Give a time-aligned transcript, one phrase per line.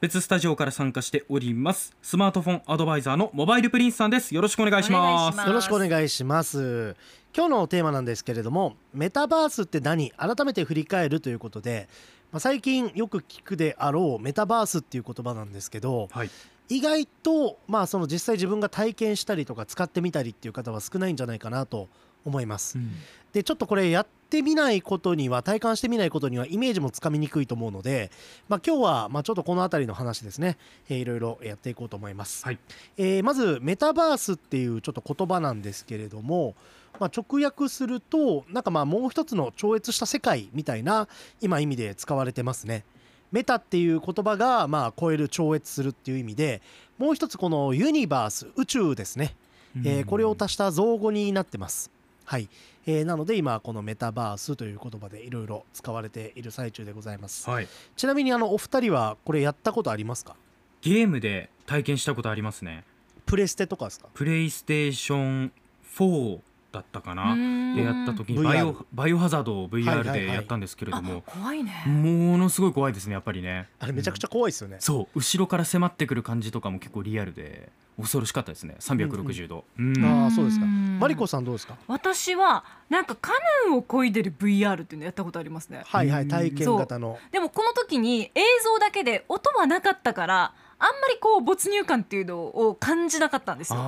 [0.00, 1.92] 別スタジオから参加しております。
[2.02, 4.32] スマートフォンアドバイザーのモバイルプリンスさんです。
[4.32, 5.38] よろしくお願いします。
[5.44, 6.94] よろしくお願いします。
[7.36, 10.12] 今日のテーマなんですけれどもメタバースって何？
[10.12, 11.88] 改めて振り返るということで、
[12.30, 16.30] まあ、最近よく聞くであろうメタバースっていう言葉なんですけどはい。
[16.68, 21.88] 意外とまあその実際自分が体験したりとか使ってみたりっていう方は少ないんじゃないかなと
[22.24, 22.78] 思います。
[22.78, 22.92] うん
[23.32, 28.10] でちょっとこれやってみないことには体感してみないことにはイメージもつかみにくいと思うので、
[28.48, 30.56] まあ、今日はまあちょっとこの辺りの話ですね、
[30.88, 32.58] えーいろいろやっていこうと思います、はい。
[32.96, 36.54] えーまずメタバースっていうちょっと言葉なんですけれども、
[36.98, 41.08] まあ、直訳するとなんかまあもう一つの超越した世界みたいな
[41.40, 42.84] 今意味で使われてますね。
[43.30, 46.62] メタっていう言葉がまあ超える超越するっていう意味で
[46.96, 49.36] もう一つこのユニバース宇宙ですね。
[49.84, 51.90] えーこれを足した造語になってます。
[52.30, 52.48] はい、
[52.86, 57.48] えーなので今このメタバースという言葉でいろいろ使われている最中でございます。
[57.48, 60.36] はいちなみにあのお二人はこれやったことありますか？
[60.82, 62.84] ゲームで体験したことありますね
[63.24, 64.08] プレステとかですか？
[64.12, 65.52] プレイステーション
[65.96, 67.34] 4だったかな。
[67.74, 71.72] でやった時にバイオバイオハザードを VR はいでやったんですけれどあも怖いね。
[71.86, 73.68] ものすごい怖いですねやっぱりね。
[73.80, 74.76] あれめちゃくちゃ怖いですよね。
[74.80, 75.18] そう。
[75.18, 78.76] 後ろから迫ってくる感じとかも結構リアルで恐ろしかったですね。
[78.80, 80.66] 360度、うんああそうですか。
[80.66, 80.98] うん。
[81.00, 81.74] マリコさんどうですか？
[81.86, 83.32] 私はなんかカ
[83.68, 85.82] ヌーを漕いでる VR っていうのやったことありますね。
[85.86, 86.26] はいはうん。
[86.26, 87.18] い体験型の。
[87.32, 93.78] でもこの時に映像だけで音はなかったからあんまりこう没入感っていうのを感じなかったんですよ。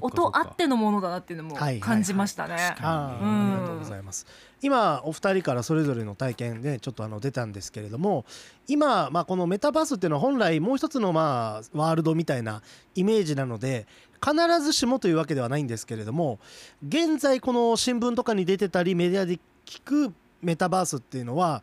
[0.00, 2.54] 音あってのものだなっていうのも感じましたね。
[2.80, 4.26] ありがとうございます。
[4.60, 8.24] 今お二人からそれぞれの体験でちょっとあの出たんですけれども
[8.66, 12.62] 今、まあ、このメタバースっていうのは本来もう一つのまあワールドみたいな
[12.94, 13.86] イメージなので
[14.20, 16.40] 必ずしもというわけではないんですけれども
[16.86, 21.62] 現在この新聞とかに出てたりメディアで聞くメタバースっていうのは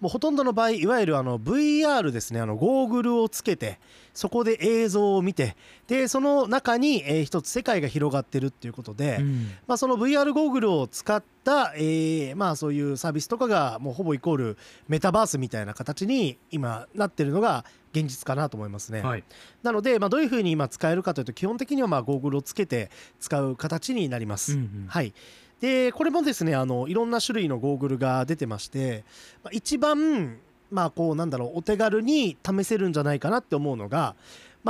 [0.00, 2.40] もうほとんどの場合いわゆるあの VR ですね。
[2.40, 3.78] あのゴーグルをつけて
[4.12, 9.50] そこで映像を見てでその中に、えー一つ世界が広がってるっていうことで、うん。
[9.66, 14.58] まあ、その VR ゴーグルを使った、えーまあ、そういうサービスとかがもうほぼイコール
[14.88, 19.00] メタバースみたいな形に今なってるのが現実かなと思いますね。
[19.00, 19.24] はい。
[19.62, 24.52] なので、まあ、どういうふうに今使えるかというと基本的にはまあゴーグルをつけて使う形になります。
[24.52, 24.86] うんうん。
[24.88, 25.12] はい
[25.60, 29.04] でこれもですねあのいろんな種類のゴーグルが出てまして、
[29.42, 30.38] まあ、一番
[30.70, 34.14] まあこうなんだろうお手軽に試せるんじゃないかなって思うのが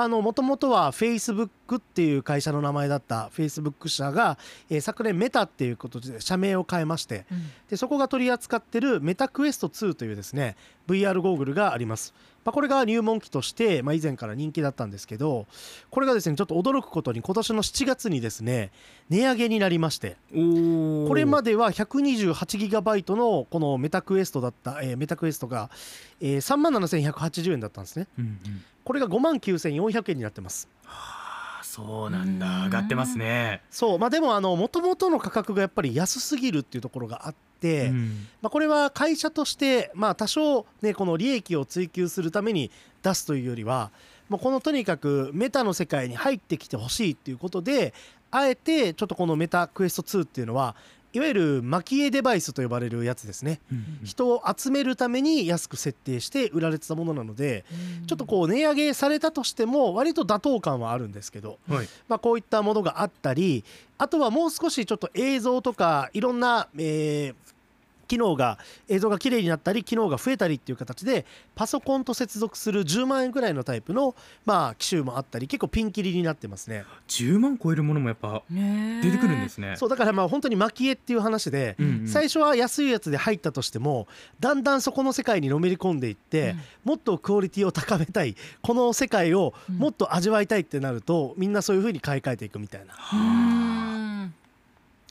[0.05, 1.49] もともとは Facebook
[1.79, 4.37] っていう会社の名前だった Facebook 社が、
[4.69, 7.51] えー昨年メタっていうことで社名を変えましてうん。
[7.71, 10.55] でそこが取り扱ってるメタクエスト2というですね
[10.87, 12.13] VR ゴーグルがあります、
[12.47, 15.47] まあ、これが入門機として、まあ、以前から人気だったんですけど
[15.91, 18.71] これがですねちょっと驚くことに今年の7月にですね
[19.11, 25.71] 値上げになりましてこれまでは 128GB のこのメタクエストだった、えーメタクエストが、
[26.21, 28.07] えー、3万7180円だったんですね。
[28.19, 28.65] うんうん。
[28.85, 30.69] これが5万9400円になってます。
[30.87, 32.47] あそうなんだ。
[32.47, 33.99] うん上がってますね、そう。
[33.99, 37.46] まあでもあの元々の価格がやっぱり安すぎるっていうところがあって、
[37.87, 38.29] うん。
[38.43, 42.71] まあ、これは会社として、まあ、多少、ね、この利益を追求するために
[43.03, 43.91] 出すというよりは
[44.29, 47.95] もうこのとにかくメタの世界に入ってきてほしいっていうことで
[48.31, 50.75] あえてちょっとこのメタクエスト2っていうのは
[51.17, 53.61] いわゆる蒔絵デバイスと呼ばれるやつですね。
[53.73, 57.65] うん人を集めるために安く設定して売られてたものなので
[58.07, 61.89] ちょっとこう値上げされたとしても割と妥当感はあるんですけどはい。
[62.09, 63.65] まあ、こういったものがあったり
[63.99, 67.35] あとはもう少しちょっと映像とかいろんな、えー
[68.07, 68.59] 機能が
[68.89, 76.85] 映像が綺麗になったり機能が増えたりっていう形でパソコンと接続する10万円ぐらいのタイプの、まあ、機種もあったり結構ピンキリになってますね。
[77.09, 79.75] 10万超えるものもやっぱね出てくるんですね。
[79.77, 82.09] そうだからまあ本当に蒔絵っていう話で、うんうん。
[82.09, 84.07] 最初は安いやつで入ったとしても
[84.41, 92.95] だんだんそこの世界にのめり込んでいって、もっとクオリティを高めたいこの世界をもっと味わいたいってなると、みんなそういう風に買い替えていくみたいな。
[93.13, 93.86] うん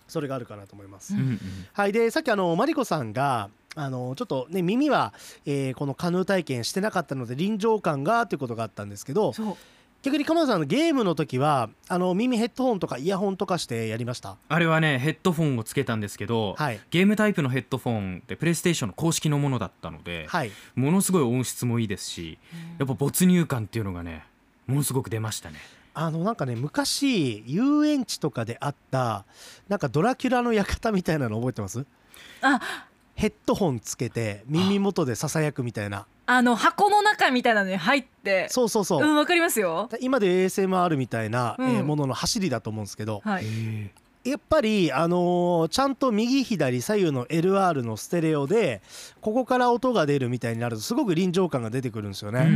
[0.08, 1.14] それがあるかなと思います。
[1.14, 1.40] うんうん。
[1.74, 5.14] はい、でさっきあのマリコさんがあのちょっとね耳は、
[5.46, 9.34] えーこのカヌー体験してなかったので臨場感がということがあったんですけど
[10.02, 14.38] 逆に鎌田さんのゲームの時はあの耳ヘッドホンとかイヤホンとかしてやりました？
[14.48, 16.80] あれはねヘッドフォンをつけたんですけど、はい。
[16.92, 20.52] ゲームタイプのヘッドフォンってプレイステーションの公式のものだったので、はい。
[20.76, 22.38] ものすごい音質もいいですし
[22.78, 24.26] やっぱ没入感っていうのがね
[24.68, 25.58] ものすごく出ましたね
[25.96, 29.26] あのなんかね昔遊園地とかであった
[29.70, 31.86] なんかドラキュラの館みたいなの覚えてます？
[32.42, 32.60] あ。
[33.16, 36.06] ヘッドホンつけて耳元でささやくみたいな。
[36.28, 38.48] あの箱の中みたいなのに入って。
[38.50, 39.90] そうそうそう、うんわかりますよ。
[40.02, 41.70] 今で ASMR みたいな、うん。
[41.78, 43.22] えーものの走りだと思うんですけど。
[43.24, 43.46] はい。
[43.46, 43.92] へ
[44.26, 48.82] やっぱり、あのーちゃんと右左左右の LR のステレオで
[49.22, 52.48] ここから音が出るみたいになるとすごく臨場感が出てくるんですよね。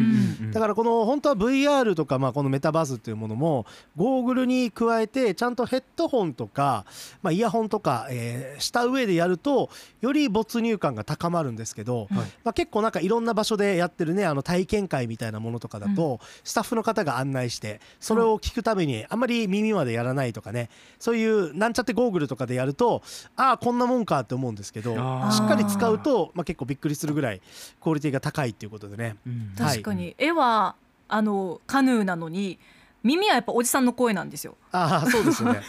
[0.51, 6.85] だからこの本当は VR とかまあこのメタバースっていうものもゴーグルに加えてちゃんとヘッドホンとか
[7.21, 9.69] まあイヤホンとかえーした上でやると
[10.01, 12.07] より没入感が高まるんですけど
[12.43, 20.69] まあ結構なんかいろんな場所でやってるねあの体験会みたいなものとかだとスタッフの方が案内してそれを聞くためにあんまり耳までやらないとかね
[20.99, 23.03] そういうなんちゃってゴーグルとかでやると
[23.35, 24.97] ああこんなもんかって思うんですけどし
[25.43, 27.41] っかり使うとまあ結構びっくりするぐらい
[27.81, 29.15] クオリティが高いっていうことでね。
[29.27, 30.75] うんはい確かに絵は
[31.07, 32.57] あのカヌーなのに
[33.03, 34.55] 耳はやっぱおじさんの声なんですよ。
[34.71, 35.61] ああそうですよね。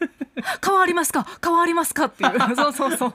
[0.64, 1.26] 変わりますか？
[1.42, 3.14] 変わりますかっていう そうそうそう。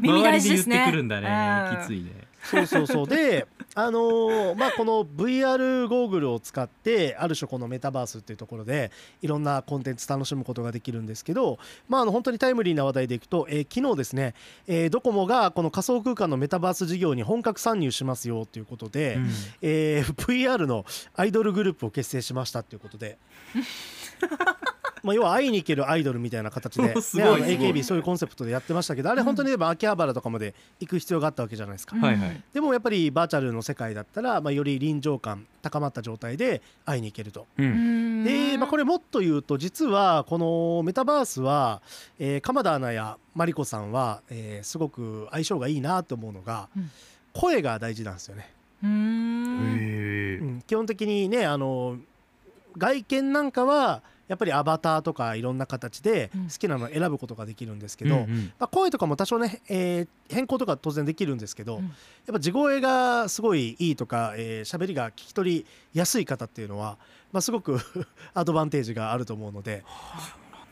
[0.00, 0.76] 耳大事ですね。
[0.82, 1.28] 周りで言ってくる
[1.64, 2.10] んだねうんきついね
[2.42, 3.46] そうそうそうで
[3.80, 8.90] あのーまあこの VR ゴーグルを使ってある種このメタバースっていうところで
[9.22, 14.34] いろんなコンテンツ楽しむことができるんですけどまああの本当にタイムリーな話題でいくと、えー昨日ですね、
[14.66, 19.28] えードコモがこの仮想空間のメタバース事業に本格参入しますよということで、うん
[19.62, 20.84] えー VR の
[21.14, 23.16] アイドルグループを結成しましたということで。
[25.02, 31.96] まあ要は会いに行けるアイドルみたいな形で、 ね、AKB そういうコンセプトでやってましたけどあれ本当に言えば秋葉原とかまで行く必要があったわけじゃないですか。
[31.96, 32.02] うん。
[32.02, 32.42] はいはい。
[32.52, 37.46] でもやっぱりバーチャルの世界だったら、まあ、より臨場感高まった状態で会いに行けると。
[37.58, 38.24] ううんん。
[38.24, 41.82] で、まあ、これもっと言うと実はこのメタバースは、
[42.18, 46.90] えー鎌田アナやマリコさんは、えーすごく相性がいいなと思うのが、うん。
[47.34, 48.50] 声が大事なんですよね。
[48.82, 50.62] うん。
[50.66, 51.98] 基本的にねあの
[52.76, 56.44] 外見なんかはやっぱりアバターとかいろんな形でうん。
[56.48, 58.52] 好きなのを選ぶことができるんですけど、うんうん。
[58.58, 61.84] まあ、声とかも多少ね、えー変更とか当然できるんですけど、うん。
[61.84, 61.92] やっ
[62.34, 66.98] ぱ地声がすごいいいとか喋、えー、喋りが聞き取りやすい方っていうのは、
[67.32, 67.78] まあ、すごく
[68.34, 69.84] アドバンテージがあると思うので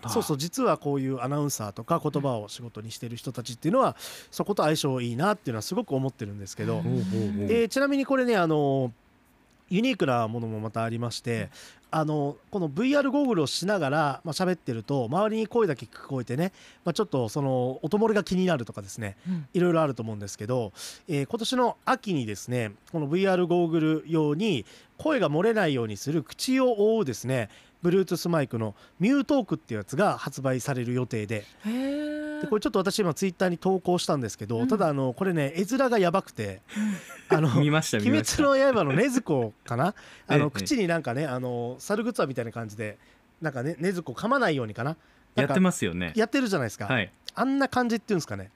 [0.08, 3.96] そうそう実はこういうアナウンサーとか言葉を仕事にしてる人たちっていうのは
[4.30, 6.82] そこと相性いいなっていうのはすごく思ってるんですけど、
[7.48, 8.92] でちなみにこれねあの
[9.68, 11.50] ユニークなものもまたありまして、
[11.90, 16.52] あのこの VR ゴーグルをしながら、まあ喋ってると周りに声だけ聞こえてね、
[16.84, 19.48] まあ、ちょっとその音漏れが気になるとかですねうん。
[19.54, 20.72] いろいろあると思うんですけど、
[21.08, 24.66] えー今年の秋にですねこの VR ゴーグル用に
[24.98, 27.50] 声が漏れないようにする口を覆うですね
[27.82, 31.44] Bluetooth マイクのミュートークっていうやつが発売される予定で。
[32.42, 34.68] でこれちょっと私今ツイッターに投稿したんですけど、うん。
[34.68, 36.60] ただあのこれね絵面がやばくて
[37.30, 39.94] あの見ました見鬼滅の刃の禰豆子かな？
[40.26, 40.50] あのええ。
[40.50, 42.98] 口になんかねあの猿グッズみたいな感じで
[43.40, 44.96] なんかね禰豆子噛まないようにかな？
[45.34, 46.12] やってすますよね。
[46.16, 47.12] やってるじゃないですか、はい。
[47.34, 48.50] あんな感じっていうんですかね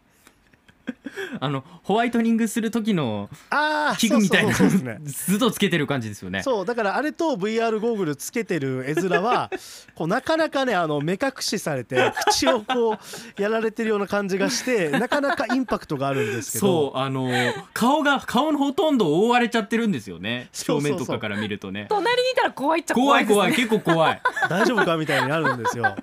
[1.40, 6.42] あのホワイトニングする時のああ器具みたいなずっとつけてる感じですよね。
[6.42, 9.50] そうだからあれと VR ゴーグルつけてる絵面は
[9.94, 12.98] こうなかなかねあの目隠しされて口をこ
[13.38, 16.66] うやられてるような感じがしてなかなかインパクトがあるんですけど。
[16.66, 17.30] そうあの
[17.72, 20.48] 顔が顔のほとんど覆われちゃってるんですよね。
[20.52, 21.86] 正面とかから見るとね。
[21.88, 23.36] 隣にいたら怖いっちゃ怖怖いいですね。
[23.36, 24.22] 怖い結構怖い。
[24.48, 25.94] 大丈夫かみたいになるんですよ。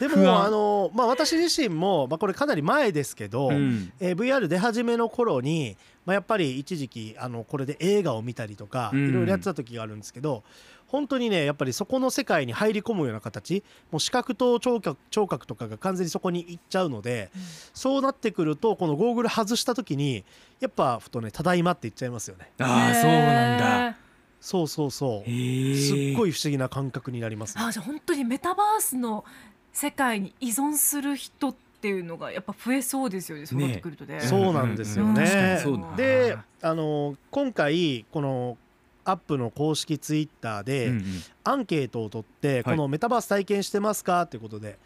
[0.00, 3.92] でもあの、まあ、私自身も、まあ、これかなり前ですけど、うん。
[4.00, 9.08] えー VR 出始めの頃に、まあ、やっぱり一時期あのこれで映画を見たりとかうん。
[9.08, 10.42] いろいろやってた時があるんですけど、
[10.86, 17.30] 本当にねやっぱりそこの世界に入り込むような形もう視覚と聴覚聴覚とかが完全にそこに行っちゃうので、
[17.74, 20.24] そうなってくるとこのゴーグル外した時に
[20.60, 22.50] やっぱふとね「ただいま」って言っちゃいますよね。
[22.58, 23.96] ああそうなんだ。
[24.38, 25.28] そうそうそう。
[25.28, 29.24] すっごいい不思議な感覚になりますね、あじゃあ本当にメタバースの
[29.76, 34.20] 世界に依存する人っていうのがやっぱ増えそうですよねそうなってくるとね。
[34.22, 35.26] そうなんですよね。
[35.98, 38.56] であの今回この
[39.04, 40.92] アップの公式ツイッターで、
[41.44, 44.78] アンケートを取って、このメタバース体験してますかということで。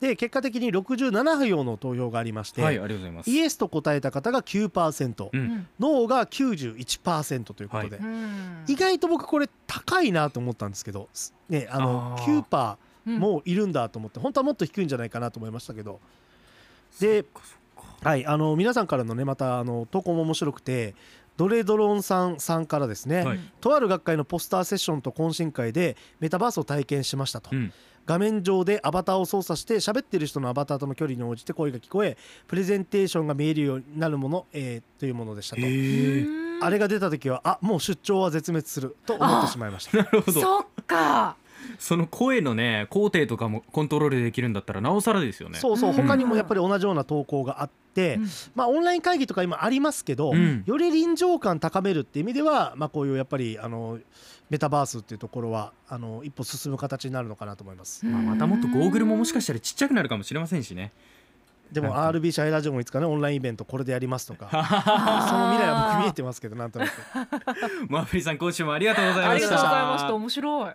[0.00, 3.30] で結果的に67票の投票がありまして、はいありがとうございます。
[3.30, 5.66] イエスと答えた方が9%、うんうん。
[5.78, 12.42] ノーが91%ということで、はうん意外と僕これ高いなと思ったんですけど、すね、あのあー。
[12.42, 12.76] 9%
[13.08, 13.18] うん。
[13.18, 16.00] もいるんだと思って本当はもっと低いんじゃないかなと思いましたけど。
[17.00, 17.24] で
[18.02, 20.94] はい、あの皆さんからのねまたあの投稿も面白くて
[21.36, 23.38] ドレドロンさんさんからですね、はい。
[23.60, 27.72] とある学会のポスターセッションと懇親会でメタバースを体験しましたと、うん。
[28.06, 32.16] 画面上でアバターを操作して喋ってる人のアバターとの距離に応じて声が聞こえ
[32.48, 35.62] プレゼンテーションが見えるようになるもの、えーというものでしたと。
[36.60, 39.98] あれが出た時はあもう出張は絶滅すると思ってしまいました。
[40.02, 40.40] なるほど。
[40.40, 41.36] そっか
[41.78, 45.58] その声のね工程とかもコントロールできるんだったらなおさらですよね。
[45.58, 45.96] そうそううん。
[45.96, 48.26] 他にもやっぱり同じような投稿があって、うん。
[48.54, 50.62] まあオンライン会議とか今ありますけど、うん。
[50.66, 53.98] より臨場感高めるっていう意味ではまあこういうやっぱりあの
[54.50, 58.04] メタバースっていうところはあの一歩進む形になるのかなと思います。
[58.06, 60.92] まあ、またもっとゴーグルももしかしたらちっちゃくなるかもしれませんしね。
[61.72, 64.48] でも RB 社イラジオもいつかねオンラインイベントこれでやりますとか。
[65.28, 66.92] その未来は僕見えてますけどなんとなく。
[67.88, 69.46] マーフリーさん今週もありがとうございました。
[69.48, 70.14] ありがとうございました。
[70.14, 70.74] 面白い